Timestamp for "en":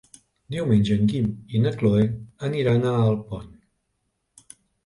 0.95-1.03